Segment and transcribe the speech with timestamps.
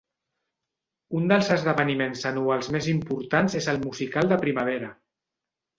[1.19, 4.95] Un dels esdeveniments anuals més importants és el musical de primavera.